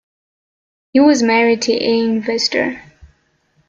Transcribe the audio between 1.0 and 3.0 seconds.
married to Anne Vester.